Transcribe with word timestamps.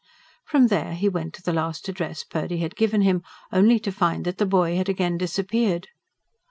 From 0.45 0.69
there 0.69 0.95
he 0.95 1.07
went 1.07 1.35
to 1.35 1.43
the 1.43 1.53
last 1.53 1.87
address 1.87 2.23
Purdy 2.23 2.57
had 2.57 2.75
given 2.75 3.01
him; 3.01 3.21
only 3.51 3.77
to 3.81 3.91
find 3.91 4.25
that 4.25 4.39
the 4.39 4.47
boy 4.47 4.75
had 4.75 4.89
again 4.89 5.15
disappeared. 5.15 5.89